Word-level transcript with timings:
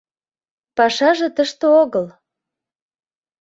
Пашаже 0.75 1.27
тыште 1.35 1.65
огыл... 1.81 2.07